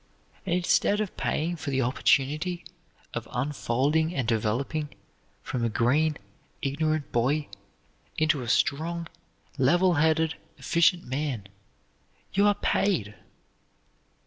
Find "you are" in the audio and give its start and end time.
12.33-12.55